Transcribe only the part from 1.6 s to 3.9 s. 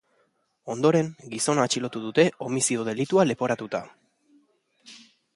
atxilotu dute homizidio delitua leporatuta.